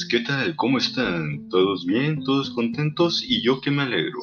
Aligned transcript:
días. 0.00 0.06
¿Qué 0.08 0.20
tal? 0.20 0.56
¿Cómo 0.56 0.78
están? 0.78 1.48
¿Todos 1.48 1.84
bien? 1.86 2.22
¿Todos 2.24 2.50
contentos? 2.50 3.22
Y 3.26 3.42
yo 3.42 3.60
que 3.60 3.70
me 3.70 3.82
alegro. 3.82 4.20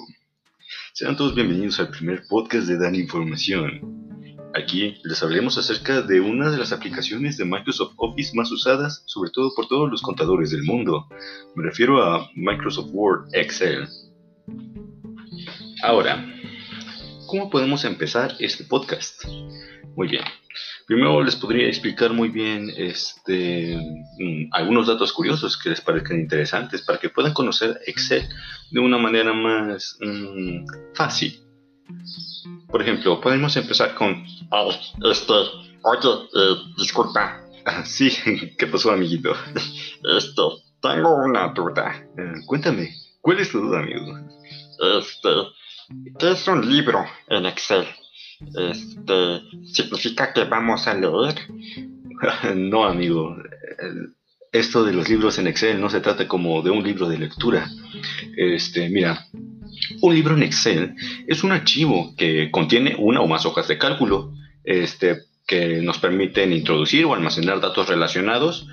Sean 0.93 1.16
todos 1.16 1.36
bienvenidos 1.36 1.80
al 1.80 1.89
primer 1.89 2.23
podcast 2.28 2.68
de 2.68 2.78
Dan 2.78 2.96
Información. 2.96 3.82
Aquí 4.55 4.96
les 5.04 5.21
hablaremos 5.21 5.57
acerca 5.57 6.02
de 6.02 6.20
una 6.20 6.50
de 6.50 6.57
las 6.57 6.71
aplicaciones 6.71 7.38
de 7.38 7.46
Microsoft 7.46 7.93
Office 7.97 8.32
más 8.36 8.52
usadas, 8.52 9.04
sobre 9.05 9.29
todo 9.32 9.54
por 9.55 9.68
todos 9.68 9.89
los 9.89 10.02
contadores 10.02 10.52
del 10.52 10.64
mundo. 10.64 11.07
Me 11.55 11.64
refiero 11.64 12.02
a 12.04 12.30
Microsoft 12.36 12.89
Word, 12.91 13.30
Excel. 13.33 13.88
Ahora, 15.83 16.25
¿cómo 17.28 17.50
podemos 17.50 17.83
empezar 17.86 18.36
este 18.39 18.64
podcast? 18.64 19.25
Muy 19.96 20.07
bien. 20.07 20.24
Primero 20.87 21.21
les 21.21 21.36
podría 21.36 21.68
explicar 21.68 22.14
muy 22.14 22.29
bien 22.29 22.71
este, 22.77 23.75
mm, 23.75 24.47
algunos 24.54 24.87
datos 24.87 25.11
curiosos 25.11 25.57
que 25.57 25.69
les 25.69 25.82
parezcan 25.82 26.18
interesantes 26.18 26.82
para 26.82 26.97
que 26.97 27.10
puedan 27.10 27.33
conocer 27.33 27.77
Excel 27.86 28.27
de 28.71 28.79
una 28.79 28.97
manera 28.97 29.33
más 29.33 29.97
mm, 30.00 30.65
fácil. 30.96 31.41
Por 32.69 32.81
ejemplo, 32.81 33.19
podemos 33.19 33.55
empezar 33.58 33.95
con... 33.95 34.25
este, 35.11 35.33
oye, 35.83 36.09
eh, 36.33 36.55
disculpa. 36.77 37.41
Ah, 37.66 37.83
sí, 37.83 38.09
¿qué 38.58 38.67
pasó, 38.67 38.91
amiguito? 38.91 39.33
Este, 40.17 40.41
tengo 40.81 41.16
una 41.16 41.49
duda. 41.49 42.01
Eh, 42.17 42.45
cuéntame, 42.45 42.95
¿cuál 43.19 43.39
es 43.39 43.51
tu 43.51 43.59
duda, 43.59 43.79
amigo? 43.79 44.17
Este, 44.99 45.29
¿qué 46.17 46.31
es 46.31 46.47
un 46.47 46.66
libro 46.66 47.03
en 47.27 47.45
Excel? 47.45 47.85
Este, 48.39 49.41
¿significa 49.66 50.33
que 50.33 50.43
vamos 50.43 50.88
a 50.88 50.93
leer? 50.93 51.35
no, 52.55 52.85
amigo. 52.85 53.35
Esto 54.52 54.83
de 54.83 54.94
los 54.94 55.09
libros 55.09 55.38
en 55.39 55.47
Excel 55.47 55.79
no 55.81 55.89
se 55.89 56.02
trata 56.02 56.27
como 56.27 56.61
de 56.61 56.71
un 56.71 56.83
libro 56.83 57.09
de 57.09 57.17
lectura. 57.17 57.69
Este, 58.35 58.89
mira, 58.89 59.27
un 60.02 60.13
libro 60.13 60.35
en 60.35 60.44
Excel 60.44 60.95
es 61.27 61.44
un 61.44 61.52
archivo 61.52 62.13
que 62.17 62.49
contiene 62.52 62.95
una 62.97 63.21
o 63.21 63.27
más 63.27 63.45
hojas 63.45 63.67
de 63.67 63.77
cálculo, 63.77 64.33
este, 64.63 65.19
que 65.45 65.81
nos 65.81 65.99
permiten 65.99 66.53
introducir 66.53 67.05
o 67.05 67.13
almacenar 67.13 67.59
datos 67.59 67.88
relacionados 67.88 68.67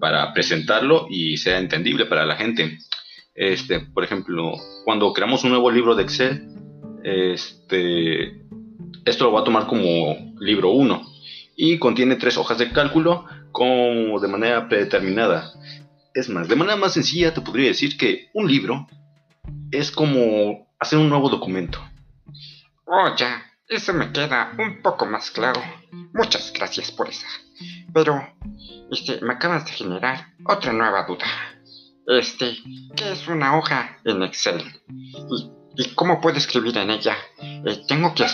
para 0.00 0.32
presentarlo 0.32 1.06
y 1.10 1.36
sea 1.36 1.58
entendible 1.58 2.06
para 2.06 2.26
la 2.26 2.36
gente. 2.36 2.78
Este, 3.34 3.80
por 3.80 4.04
ejemplo, 4.04 4.52
cuando 4.84 5.12
creamos 5.12 5.44
un 5.44 5.50
nuevo 5.50 5.70
libro 5.70 5.94
de 5.94 6.02
Excel, 6.04 6.46
este, 7.02 8.43
esto 9.04 9.24
lo 9.24 9.32
va 9.32 9.40
a 9.40 9.44
tomar 9.44 9.66
como 9.66 10.34
libro 10.40 10.70
1 10.70 11.02
y 11.56 11.78
contiene 11.78 12.16
tres 12.16 12.36
hojas 12.36 12.58
de 12.58 12.72
cálculo 12.72 13.26
como 13.52 14.18
de 14.18 14.28
manera 14.28 14.68
predeterminada. 14.68 15.52
Es 16.14 16.28
más, 16.28 16.48
de 16.48 16.56
manera 16.56 16.76
más 16.76 16.92
sencilla 16.92 17.34
te 17.34 17.40
podría 17.40 17.68
decir 17.68 17.96
que 17.96 18.28
un 18.32 18.48
libro 18.48 18.86
es 19.70 19.90
como 19.90 20.68
hacer 20.78 20.98
un 20.98 21.08
nuevo 21.08 21.28
documento. 21.28 21.80
Oh, 22.86 23.14
ya, 23.16 23.42
eso 23.68 23.92
me 23.92 24.12
queda 24.12 24.52
un 24.58 24.82
poco 24.82 25.06
más 25.06 25.30
claro. 25.30 25.60
Muchas 26.12 26.52
gracias 26.52 26.90
por 26.90 27.08
esa. 27.08 27.26
Pero, 27.92 28.20
este, 28.90 29.20
me 29.20 29.34
acabas 29.34 29.64
de 29.66 29.72
generar 29.72 30.34
otra 30.44 30.72
nueva 30.72 31.06
duda. 31.06 31.26
Este, 32.06 32.56
¿qué 32.96 33.12
es 33.12 33.26
una 33.28 33.56
hoja 33.56 33.98
en 34.04 34.22
Excel? 34.22 34.62
¿Y, 34.88 35.50
y 35.76 35.88
cómo 35.94 36.20
puedo 36.20 36.36
escribir 36.36 36.76
en 36.78 36.90
ella? 36.90 37.16
Eh, 37.40 37.82
tengo 37.88 38.14
que 38.14 38.24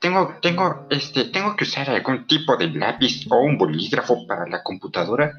tengo, 0.00 0.36
tengo, 0.42 0.86
este, 0.90 1.24
tengo 1.24 1.56
que 1.56 1.64
usar 1.64 1.90
algún 1.90 2.26
tipo 2.26 2.56
de 2.56 2.68
lápiz 2.70 3.26
o 3.30 3.36
un 3.40 3.56
bolígrafo 3.56 4.26
para 4.26 4.46
la 4.46 4.62
computadora. 4.62 5.32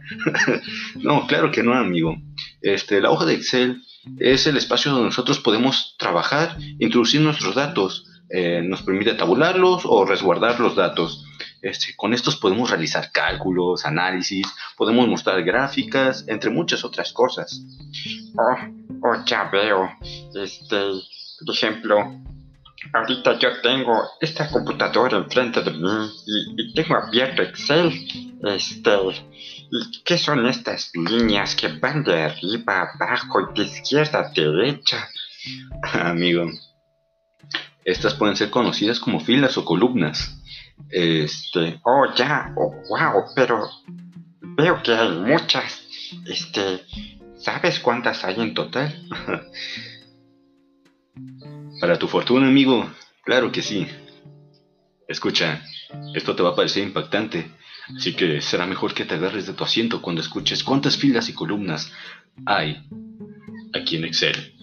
no, 0.96 1.28
claro 1.28 1.52
que 1.52 1.64
no, 1.64 1.74
amigo. 1.74 2.16
Este, 2.62 3.02
la 3.02 3.12
hoja 3.12 3.26
de 3.26 3.36
Excel 3.36 3.82
es 4.20 4.48
el 4.48 4.58
espacio 4.58 4.92
donde 4.92 5.08
nosotros 5.08 5.40
podemos 5.40 5.96
trabajar, 5.98 6.58
introducir 6.80 7.22
nuestros 7.22 7.56
datos. 7.56 8.06
Eh, 8.30 8.62
nos 8.64 8.82
permite 8.82 9.14
tabularlos 9.14 9.84
o 9.86 10.06
resguardar 10.06 10.60
los 10.60 10.76
datos. 10.76 11.26
Este, 11.62 11.96
con 11.96 12.14
estos 12.14 12.36
podemos 12.38 12.70
realizar 12.70 13.12
cálculos, 13.12 13.86
análisis, 13.86 14.48
podemos 14.78 15.08
mostrar 15.08 15.44
gráficas, 15.44 16.26
entre 16.28 16.50
muchas 16.50 16.84
otras 16.84 17.12
cosas. 17.12 17.62
Oh, 18.38 19.08
oh 19.08 19.26
ya 19.26 19.50
veo. 19.52 19.90
Este, 20.36 20.78
por 21.46 21.56
ejemplo, 21.56 22.22
ahorita 22.94 23.40
yo 23.40 23.62
tengo 23.62 24.04
esta 24.20 24.50
computadora 24.50 25.18
enfrente 25.18 25.62
de 25.62 25.72
mí 25.72 26.12
y, 26.58 26.74
tengo 26.74 26.96
abierto 26.96 27.42
Excel. 27.42 27.92
Este, 28.44 28.92
¿Y 29.72 30.04
qué 30.04 30.18
son 30.18 30.46
estas 30.46 30.92
líneas 30.96 31.56
que 31.56 31.68
van 31.68 32.04
de 32.04 32.24
arriba 32.24 32.88
abajo 32.94 33.42
y 33.42 33.60
de 33.60 33.66
izquierda 33.66 34.20
a 34.20 34.32
derecha? 34.32 35.08
Amigo, 35.94 36.52
estas 37.84 38.14
pueden 38.16 38.36
ser 38.36 38.50
conocidas 38.50 39.00
como 39.00 39.20
filas 39.20 39.58
o 39.58 39.66
columnas. 39.66 40.38
Este, 40.90 41.80
oh 41.84 42.14
ya, 42.16 42.54
oh 42.58 42.74
wow, 42.90 43.24
pero 43.36 43.70
veo 44.42 44.82
que 44.84 44.94
hay 44.94 45.10
muchas. 45.10 45.82
Este, 46.28 46.82
¿sabes 47.38 47.80
cuántas 47.80 48.24
hay 48.24 48.40
en 48.40 48.54
total? 48.54 48.94
Para 51.86 52.00
tu 52.00 52.08
fortuna, 52.08 52.48
amigo, 52.48 52.90
claro 53.24 53.52
que 53.52 53.62
sí. 53.62 53.86
Escucha, 55.08 55.64
esto 56.16 56.36
te 56.36 56.42
va 56.42 56.50
a 56.50 56.56
parecer 56.56 56.82
impactante, 56.82 57.52
así 57.96 58.16
que 58.16 58.42
será 58.42 58.66
mejor 58.66 58.96
que 58.96 59.06
te 59.06 59.14
agarres 59.14 59.46
de 59.46 59.54
tu 59.54 59.64
asiento 59.64 60.02
cuando 60.02 60.24
escuches 60.24 60.64
cuántas 60.64 60.98
filas 60.98 61.30
y 61.30 61.34
columnas 61.34 61.94
hay 62.48 62.80
aquí 63.76 63.98
en 63.98 64.06
Excel. 64.06 64.56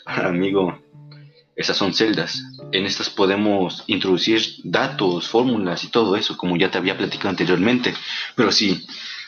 Amigo, 0.04 0.78
esas 1.56 1.76
son 1.76 1.94
celdas. 1.94 2.42
En 2.70 2.84
estas 2.84 3.10
podemos 3.10 3.82
introducir 3.86 4.42
datos, 4.62 5.26
fórmulas 5.28 5.82
y 5.84 5.88
todo 5.88 6.16
eso, 6.16 6.36
como 6.36 6.56
ya 6.56 6.70
te 6.70 6.78
había 6.78 6.96
platicado 6.96 7.30
anteriormente. 7.30 7.94
Pero 8.36 8.52
si, 8.52 8.86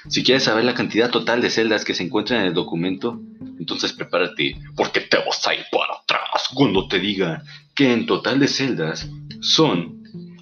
si 0.08 0.22
quieres 0.22 0.44
saber 0.44 0.64
la 0.64 0.74
cantidad 0.74 1.10
total 1.10 1.40
de 1.40 1.50
celdas 1.50 1.84
que 1.84 1.94
se 1.94 2.04
encuentran 2.04 2.42
en 2.42 2.46
el 2.48 2.54
documento, 2.54 3.18
entonces 3.58 3.92
prepárate, 3.94 4.60
porque 4.76 5.00
te 5.00 5.16
vas 5.16 5.46
a 5.46 5.54
ir 5.54 5.64
para 5.72 5.94
atrás 5.94 6.48
cuando 6.54 6.86
te 6.86 6.98
diga 6.98 7.42
que 7.74 7.92
en 7.92 8.06
total 8.06 8.40
de 8.40 8.48
celdas 8.48 9.08
son 9.40 9.99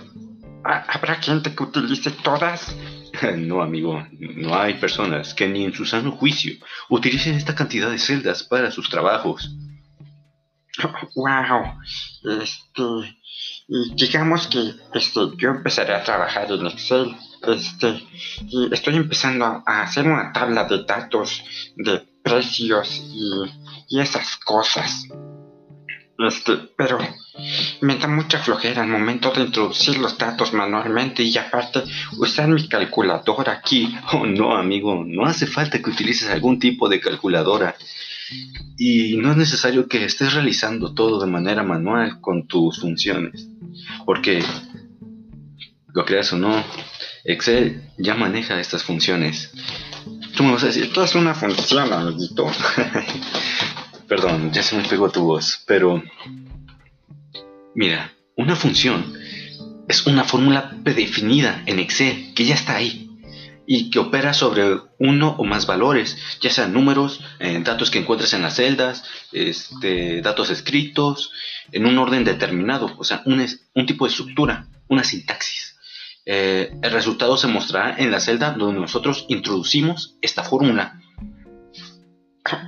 ¿Habrá 0.64 1.16
gente 1.16 1.56
que 1.56 1.64
utilice 1.64 2.12
todas? 2.12 2.76
No, 3.38 3.62
amigo, 3.62 4.06
no 4.20 4.58
hay 4.58 4.76
personas 4.76 5.34
que 5.34 5.48
ni 5.48 5.66
en 5.66 5.74
su 5.74 5.86
sano 5.86 6.12
juicio 6.12 6.54
utilicen 6.90 7.36
esta 7.36 7.56
cantidad 7.56 7.90
de 7.90 7.98
celdas 7.98 8.44
para 8.44 8.72
sus 8.72 8.90
trabajos. 8.90 9.50
Wow, 11.16 11.74
este, 12.42 13.18
digamos 13.96 14.48
que 14.48 14.76
este, 14.94 15.20
yo 15.38 15.50
empezaré 15.50 15.94
a 15.94 16.04
trabajar 16.04 16.50
en 16.52 16.68
Excel, 16.68 17.16
este, 17.48 18.08
y 18.48 18.74
estoy 18.74 18.96
empezando 18.96 19.64
a 19.66 19.82
hacer 19.82 20.08
una 20.08 20.32
tabla 20.32 20.66
de 20.66 20.84
datos 20.86 21.44
de 21.76 22.00
precios 22.24 23.02
y, 23.04 24.00
esas 24.00 24.38
cosas. 24.38 25.08
Este, 26.20 26.58
pero 26.76 26.98
me 27.80 27.96
da 27.96 28.10
mucha 28.10 28.40
flojera 28.40 28.82
al 28.82 28.90
momento 28.90 29.32
de 29.32 29.44
introducir 29.44 29.98
los 30.00 30.18
datos 30.18 30.52
manualmente 30.52 31.24
y 31.24 31.38
aparte 31.38 31.84
usar 32.18 32.50
mi 32.50 32.68
calculadora 32.68 33.54
aquí. 33.54 33.96
Oh 34.12 34.26
no, 34.26 34.58
amigo, 34.58 35.04
no 35.06 35.26
hace 35.26 35.48
falta 35.48 35.82
que 35.82 35.90
utilices 35.90 36.30
algún 36.30 36.60
tipo 36.60 36.90
de 36.90 37.00
calculadora. 37.00 37.76
Y 38.78 39.16
no 39.18 39.32
es 39.32 39.38
necesario 39.38 39.88
que 39.88 40.04
estés 40.04 40.34
realizando 40.34 40.94
todo 40.94 41.22
de 41.22 41.32
manera 41.32 41.64
manual 41.64 42.20
con 42.20 42.48
tus 42.48 42.82
funciones. 42.82 43.48
Porque, 44.06 44.44
lo 45.94 46.04
creas 46.04 46.34
o 46.34 46.38
no, 46.38 46.64
Excel 47.24 47.82
ya 47.98 48.16
maneja 48.16 48.60
estas 48.60 48.84
funciones. 48.84 49.52
Tú 50.36 50.44
me 50.44 50.52
vas 50.52 50.64
a 50.64 50.68
decir, 50.68 50.84
esto 50.84 51.04
es 51.04 51.16
una 51.16 51.34
función, 51.34 51.94
amiguito. 51.94 52.52
Perdón, 54.10 54.52
ya 54.52 54.64
se 54.64 54.76
me 54.76 54.84
pegó 54.84 55.10
tu 55.10 55.24
voz, 55.24 55.64
pero... 55.68 56.04
Mira, 57.76 58.12
una 58.36 58.56
función 58.56 59.14
es 59.88 60.08
una 60.08 60.24
fórmula 60.24 60.76
predefinida 60.84 61.62
en 61.68 61.80
Excel 61.80 62.34
que 62.34 62.46
ya 62.46 62.56
está 62.56 62.76
ahí 62.76 63.10
y 63.68 63.92
que 63.92 64.00
opera 64.00 64.34
sobre 64.34 64.80
uno 64.98 65.36
o 65.38 65.44
más 65.44 65.68
valores, 65.68 66.18
ya 66.42 66.50
sean 66.50 66.74
números, 66.74 67.22
eh, 67.38 67.62
datos 67.64 67.92
que 67.92 68.00
encuentres 68.00 68.34
en 68.34 68.42
las 68.42 68.56
celdas, 68.56 69.04
este, 69.32 70.24
datos 70.24 70.50
escritos, 70.50 71.32
en 71.72 71.86
un 71.86 72.00
orden 72.00 72.24
determinado, 72.24 72.96
o 72.98 73.04
sea, 73.04 73.22
un, 73.26 73.86
tipo 73.86 74.06
de 74.06 74.10
estructura, 74.10 74.66
una 74.88 75.04
sintaxis. 75.04 75.78
Eh, 76.26 76.72
el 76.82 76.92
resultado 76.92 77.38
se 77.38 77.46
mostrará 77.46 77.96
en 78.00 78.10
la 78.10 78.20
celda 78.20 78.54
donde 78.54 78.82
nosotros 78.82 79.26
introducimos 79.30 80.16
esta 80.24 80.44
fórmula. 80.44 80.99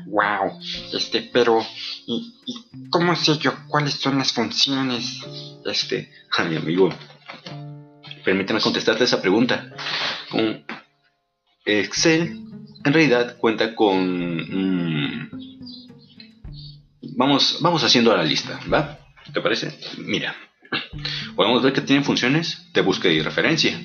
Wow, 0.05 0.59
este, 0.93 1.21
pero 1.33 1.65
¿y, 2.07 2.33
cómo 2.89 3.15
sé 3.15 3.37
yo 3.37 3.53
cuáles 3.67 3.95
son 3.95 4.17
las 4.17 4.33
funciones? 4.33 5.19
Este, 5.65 6.11
mi 6.49 6.55
amigo, 6.55 6.89
permíteme 8.23 8.59
contestarte 8.59 9.03
esa 9.03 9.21
pregunta. 9.21 9.73
Excel 11.65 12.41
en 12.83 12.93
realidad 12.93 13.37
cuenta 13.37 13.75
con... 13.75 14.37
Mm, 14.37 15.29
vamos, 17.15 17.57
vamos 17.61 17.83
haciendo 17.83 18.15
la 18.15 18.23
lista, 18.23 18.59
¿va? 18.71 18.99
¿Te 19.33 19.41
parece? 19.41 19.77
Mira, 19.97 20.35
podemos 21.35 21.61
ver 21.61 21.73
que 21.73 21.81
tiene 21.81 22.03
funciones 22.03 22.71
de 22.73 22.81
búsqueda 22.81 23.13
y 23.13 23.21
referencia, 23.21 23.79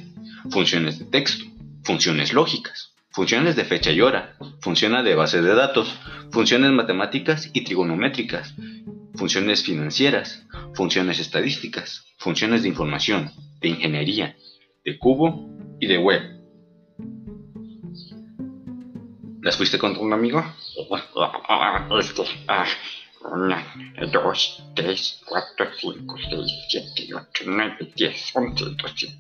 funciones 0.51 0.99
de 0.99 1.05
texto, 1.07 1.45
funciones 1.85 2.33
lógicas, 2.33 2.95
funciones 3.17 3.57
de 3.57 3.65
fecha 3.65 3.91
y 3.93 4.03
hora, 4.03 4.37
funciones 4.61 5.03
de 5.03 5.15
base 5.15 5.41
de 5.41 5.55
datos, 5.55 5.89
funciones 6.33 6.71
matemáticas 6.73 7.49
y 7.55 7.65
trigonométricas, 7.65 8.55
funciones 9.15 9.65
financieras, 9.65 10.47
funciones 10.75 11.19
estadísticas, 11.19 12.05
funciones 12.19 12.61
de 12.61 12.69
información, 12.69 13.33
de 13.63 13.69
ingeniería, 13.69 14.37
de 14.85 14.99
cubo 14.99 15.49
y 15.81 15.87
de 15.87 15.97
web. 15.97 16.21
¿Las 19.41 19.57
fuiste 19.57 19.79
con 19.79 19.97
un 19.97 20.13
amigo? 20.13 20.45
Ah, 22.49 22.67
una, 23.33 23.65
dos, 24.13 24.63
tres, 24.75 25.23
cuatro, 25.25 25.71
cinco, 25.81 26.17
seis, 26.29 26.53
siete, 26.69 27.15
ocho, 27.15 27.45
nueve, 27.47 27.93
diez, 27.97 28.31
once, 28.35 28.67
doce, 28.77 29.17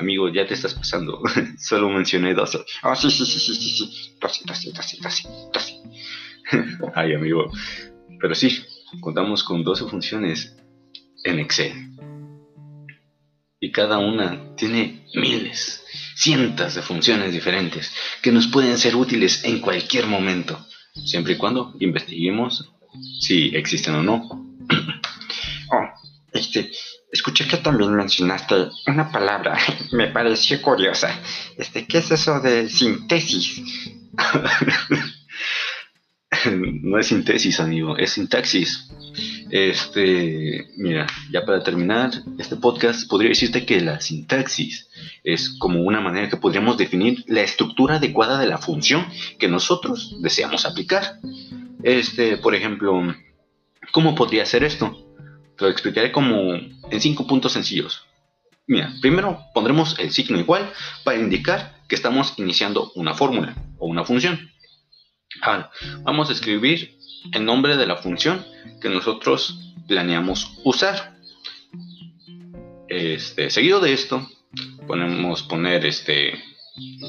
Amigo, 0.00 0.30
ya 0.30 0.46
te 0.46 0.54
estás 0.54 0.72
pasando. 0.72 1.20
Solo 1.58 1.90
mencioné 1.90 2.32
doce. 2.32 2.58
Ah, 2.82 2.96
sí, 2.96 3.10
sí, 3.10 3.26
sí, 3.26 3.38
sí, 3.38 3.54
sí, 3.54 3.70
sí. 3.70 4.16
Doce, 4.18 4.42
doce, 4.46 4.72
doce, 4.72 4.96
doce, 5.02 5.28
doce. 5.52 5.74
Ay, 6.94 7.14
amigo. 7.14 7.52
Pero 8.18 8.34
sí, 8.34 8.64
contamos 9.00 9.44
con 9.44 9.62
doce 9.62 9.84
funciones 9.84 10.56
en 11.24 11.38
Excel. 11.38 11.90
Y 13.60 13.70
cada 13.72 13.98
una 13.98 14.54
tiene 14.56 15.04
miles 15.14 15.84
cientos 16.16 16.74
de 16.74 16.82
funciones 16.82 17.32
diferentes 17.32 17.92
que 18.22 18.32
nos 18.32 18.46
pueden 18.46 18.78
ser 18.78 18.96
útiles 18.96 19.44
en 19.44 19.60
cualquier 19.60 20.06
momento, 20.06 20.66
siempre 20.94 21.34
y 21.34 21.36
cuando 21.36 21.74
investiguemos 21.78 22.72
si 23.20 23.54
existen 23.54 23.94
o 23.96 24.02
no. 24.02 24.46
Oh, 25.72 25.86
este, 26.32 26.72
escuché 27.12 27.46
que 27.46 27.56
también 27.56 27.94
mencionaste 27.94 28.68
una 28.86 29.10
palabra, 29.10 29.58
me 29.92 30.08
pareció 30.08 30.60
curiosa. 30.62 31.18
Este, 31.56 31.86
¿qué 31.86 31.98
es 31.98 32.10
eso 32.10 32.40
de 32.40 32.68
síntesis? 32.68 33.62
no 36.82 36.98
es 36.98 37.06
síntesis, 37.06 37.60
amigo, 37.60 37.96
es 37.96 38.12
sintaxis. 38.12 38.88
Este, 39.50 40.68
mira, 40.76 41.06
ya 41.32 41.44
para 41.44 41.62
terminar 41.62 42.12
este 42.38 42.56
podcast, 42.56 43.08
podría 43.08 43.30
decirte 43.30 43.66
que 43.66 43.80
la 43.80 44.00
sintaxis 44.00 44.88
es 45.24 45.50
como 45.58 45.82
una 45.82 46.00
manera 46.00 46.28
que 46.28 46.36
podríamos 46.36 46.78
definir 46.78 47.24
la 47.26 47.42
estructura 47.42 47.96
adecuada 47.96 48.38
de 48.38 48.46
la 48.46 48.58
función 48.58 49.06
que 49.38 49.48
nosotros 49.48 50.16
deseamos 50.20 50.66
aplicar. 50.66 51.18
Este, 51.82 52.36
por 52.36 52.54
ejemplo, 52.54 53.14
¿cómo 53.92 54.14
podría 54.14 54.46
ser 54.46 54.62
esto? 54.62 55.09
Lo 55.60 55.68
explicaré 55.68 56.10
como 56.10 56.54
en 56.54 57.00
cinco 57.00 57.26
puntos 57.26 57.52
sencillos. 57.52 58.04
Mira, 58.66 58.92
primero 59.00 59.40
pondremos 59.52 59.98
el 59.98 60.10
signo 60.12 60.38
igual 60.38 60.72
para 61.04 61.18
indicar 61.18 61.80
que 61.88 61.96
estamos 61.96 62.34
iniciando 62.38 62.92
una 62.94 63.14
fórmula 63.14 63.56
o 63.78 63.86
una 63.86 64.04
función. 64.04 64.50
Ahora, 65.42 65.70
vamos 66.02 66.30
a 66.30 66.32
escribir 66.32 66.98
el 67.32 67.44
nombre 67.44 67.76
de 67.76 67.86
la 67.86 67.96
función 67.96 68.44
que 68.80 68.88
nosotros 68.88 69.74
planeamos 69.86 70.58
usar. 70.64 71.16
Este, 72.88 73.50
seguido 73.50 73.80
de 73.80 73.92
esto, 73.92 74.28
podemos 74.86 75.42
poner 75.42 75.84
este, 75.86 76.42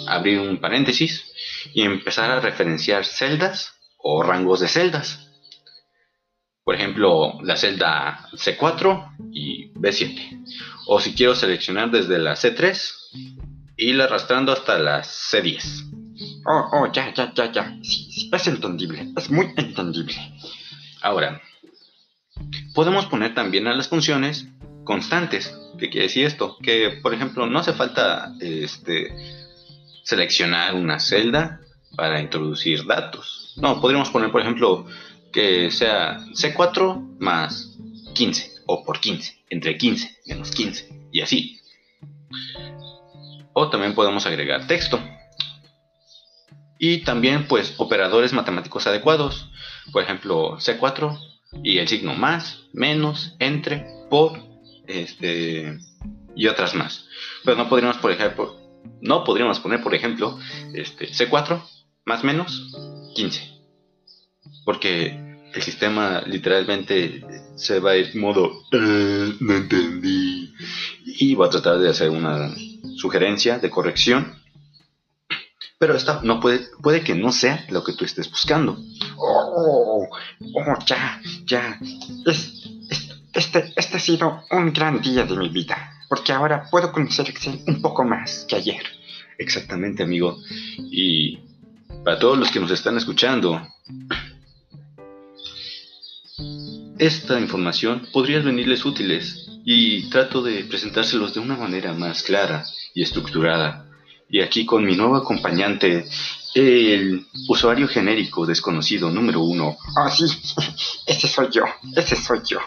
abrir 0.07 0.39
un 0.39 0.57
paréntesis 0.57 1.31
y 1.73 1.83
empezar 1.83 2.31
a 2.31 2.39
referenciar 2.39 3.05
celdas 3.05 3.73
o 3.97 4.23
rangos 4.23 4.59
de 4.59 4.67
celdas. 4.67 5.30
Por 6.71 6.79
ejemplo, 6.79 7.37
la 7.43 7.57
celda 7.57 8.29
C4 8.31 9.17
y 9.33 9.73
B7. 9.73 10.41
O 10.87 11.01
si 11.01 11.13
quiero 11.13 11.35
seleccionar 11.35 11.91
desde 11.91 12.17
la 12.17 12.35
C3, 12.35 12.79
ir 13.75 14.01
arrastrando 14.01 14.53
hasta 14.53 14.79
la 14.79 15.01
C10. 15.01 15.91
Oh, 16.45 16.69
oh, 16.71 16.91
ya, 16.93 17.13
ya, 17.13 17.33
ya, 17.33 17.51
ya. 17.51 17.77
Sí, 17.83 18.29
es 18.31 18.47
entendible, 18.47 19.11
es 19.17 19.29
muy 19.29 19.51
entendible. 19.57 20.15
Ahora, 21.01 21.41
podemos 22.73 23.05
poner 23.07 23.33
también 23.33 23.67
a 23.67 23.75
las 23.75 23.89
funciones 23.89 24.47
constantes. 24.85 25.53
¿Qué 25.77 25.89
quiere 25.89 26.07
decir 26.07 26.25
esto? 26.25 26.55
Que, 26.63 27.01
por 27.03 27.13
ejemplo, 27.13 27.47
no 27.47 27.59
hace 27.59 27.73
falta 27.73 28.33
este, 28.39 29.13
seleccionar 30.05 30.75
una 30.75 31.01
celda 31.01 31.59
para 31.97 32.21
introducir 32.21 32.85
datos. 32.85 33.55
No, 33.57 33.81
podríamos 33.81 34.09
poner, 34.09 34.31
por 34.31 34.39
ejemplo, 34.39 34.87
que 35.31 35.71
sea 35.71 36.19
C4 36.33 37.17
más 37.19 37.77
15 38.13 38.51
o 38.67 38.83
por 38.83 38.99
15, 38.99 39.45
entre 39.49 39.77
15 39.77 40.17
menos 40.27 40.51
15 40.51 40.89
y 41.11 41.21
así. 41.21 41.59
O 43.53 43.69
también 43.69 43.93
podemos 43.93 44.25
agregar 44.25 44.67
texto 44.67 44.99
y 46.83 47.03
también 47.03 47.47
pues 47.47 47.75
operadores 47.77 48.33
matemáticos 48.33 48.87
adecuados, 48.87 49.51
por 49.91 50.01
ejemplo 50.01 50.57
C4 50.57 51.15
y 51.63 51.77
el 51.77 51.87
signo 51.87 52.15
más, 52.15 52.63
menos, 52.73 53.35
entre, 53.37 53.85
por, 54.09 54.39
este 54.87 55.77
y 56.35 56.47
otras 56.47 56.73
más. 56.73 57.05
Pero 57.45 57.55
no 57.55 57.69
podríamos 57.69 57.97
por 57.97 58.09
ejemplo, 58.09 58.57
no 58.99 59.23
podríamos 59.23 59.59
poner 59.59 59.83
por 59.83 59.93
ejemplo 59.93 60.39
este 60.73 61.07
C4 61.07 61.61
más 62.05 62.23
menos 62.23 62.71
15. 63.13 63.47
Porque 64.65 65.20
el 65.53 65.61
sistema 65.61 66.21
literalmente 66.25 67.21
se 67.55 67.79
va 67.79 67.91
a 67.91 67.97
ir 67.97 68.15
modo 68.15 68.63
eh, 68.71 69.33
no 69.39 69.55
entendí 69.55 70.53
y 71.05 71.35
va 71.35 71.47
a 71.47 71.49
tratar 71.49 71.79
de 71.79 71.89
hacer 71.89 72.09
una 72.09 72.53
sugerencia 72.95 73.59
de 73.59 73.69
corrección 73.69 74.41
pero 75.81 75.95
esta 75.95 76.21
no 76.21 76.39
puede, 76.39 76.59
puede 76.79 77.01
que 77.01 77.15
no 77.15 77.31
sea 77.31 77.65
lo 77.69 77.83
que 77.83 77.93
tú 77.93 78.05
estés 78.05 78.29
buscando. 78.29 78.77
Oh, 79.17 80.07
oh 80.53 80.85
ya, 80.85 81.19
ya. 81.43 81.79
este, 83.33 83.73
este 83.75 83.97
ha 83.97 83.99
sido 83.99 84.43
un 84.51 84.73
gran 84.73 85.01
día 85.01 85.23
de 85.23 85.35
mi 85.35 85.49
vida, 85.49 85.91
porque 86.07 86.33
ahora 86.33 86.67
puedo 86.69 86.91
conocer 86.91 87.27
Excel 87.29 87.63
un 87.65 87.81
poco 87.81 88.03
más 88.03 88.45
que 88.47 88.57
ayer. 88.57 88.83
Exactamente, 89.39 90.03
amigo. 90.03 90.37
Y 90.77 91.39
para 92.05 92.19
todos 92.19 92.37
los 92.37 92.51
que 92.51 92.59
nos 92.59 92.69
están 92.69 92.97
escuchando, 92.97 93.59
esta 97.01 97.39
información 97.39 98.07
podría 98.13 98.41
venirles 98.41 98.85
útiles 98.85 99.47
y 99.65 100.07
trato 100.11 100.43
de 100.43 100.63
presentárselos 100.65 101.33
de 101.33 101.39
una 101.39 101.57
manera 101.57 101.93
más 101.93 102.21
clara 102.21 102.63
y 102.93 103.01
estructurada 103.01 103.87
y 104.29 104.41
aquí 104.41 104.67
con 104.67 104.85
mi 104.85 104.95
nuevo 104.95 105.15
acompañante 105.15 106.05
El 106.53 107.25
usuario 107.47 107.87
genérico 107.87 108.45
desconocido 108.45 109.09
número 109.09 109.41
uno. 109.41 109.77
Oh, 109.97 110.09
sí, 110.11 110.25
ese 111.07 111.27
soy 111.27 111.47
yo, 111.49 111.63
ese 111.95 112.15
soy 112.15 112.41
yo. 112.45 112.59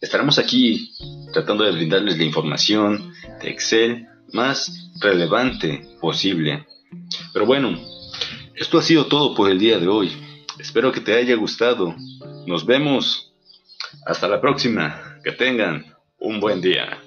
Estaremos 0.00 0.38
aquí 0.38 0.92
tratando 1.34 1.64
de 1.64 1.72
brindarles 1.72 2.16
la 2.16 2.24
información 2.24 3.12
de 3.42 3.50
Excel 3.50 4.06
más 4.32 4.90
relevante 4.98 5.86
posible. 6.00 6.66
Pero 7.34 7.44
bueno, 7.44 7.78
esto 8.54 8.78
ha 8.78 8.82
sido 8.82 9.06
todo 9.06 9.34
por 9.34 9.50
el 9.50 9.58
día 9.58 9.78
de 9.78 9.88
hoy. 9.88 10.10
Espero 10.58 10.90
que 10.90 11.00
te 11.00 11.14
haya 11.14 11.34
gustado. 11.34 11.94
Nos 12.46 12.64
vemos. 12.64 13.27
Hasta 14.08 14.26
la 14.26 14.40
próxima. 14.40 15.18
Que 15.22 15.32
tengan 15.32 15.84
un 16.18 16.40
buen 16.40 16.62
día. 16.62 16.98